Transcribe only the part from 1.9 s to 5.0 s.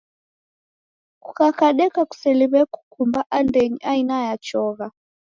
kuseliw'e kukumba andenyi aina ya chogha.